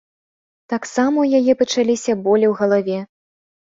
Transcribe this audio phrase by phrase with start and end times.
[0.73, 2.99] Таксама ў яе пачаліся болі ў галаве.